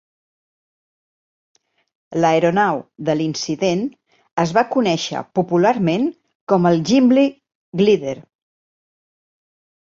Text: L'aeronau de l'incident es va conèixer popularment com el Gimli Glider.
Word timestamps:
L'aeronau 2.23 2.79
de 3.09 3.15
l'incident 3.19 3.83
es 4.45 4.55
va 4.59 4.63
conèixer 4.77 5.21
popularment 5.41 6.09
com 6.53 6.67
el 6.71 6.81
Gimli 6.93 7.27
Glider. 7.83 8.17